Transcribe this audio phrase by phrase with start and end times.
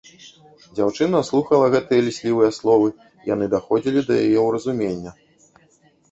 [0.77, 2.87] Дзяўчына слухала гэтыя ліслівыя словы,
[3.33, 5.13] яны даходзілі да яе ўразумення.